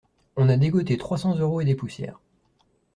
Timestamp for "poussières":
1.75-2.19